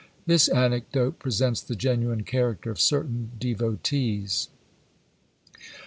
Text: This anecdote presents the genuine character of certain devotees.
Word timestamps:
This 0.25 0.47
anecdote 0.47 1.19
presents 1.19 1.61
the 1.61 1.75
genuine 1.75 2.23
character 2.23 2.71
of 2.71 2.79
certain 2.81 3.33
devotees. 3.39 4.47